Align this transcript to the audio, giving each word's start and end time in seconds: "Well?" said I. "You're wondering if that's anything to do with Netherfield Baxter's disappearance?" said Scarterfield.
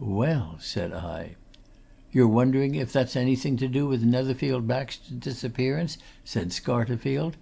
"Well?" 0.00 0.56
said 0.60 0.94
I. 0.94 1.36
"You're 2.10 2.26
wondering 2.26 2.74
if 2.74 2.90
that's 2.90 3.16
anything 3.16 3.58
to 3.58 3.68
do 3.68 3.86
with 3.86 4.02
Netherfield 4.02 4.66
Baxter's 4.66 5.18
disappearance?" 5.18 5.98
said 6.24 6.52
Scarterfield. 6.52 7.34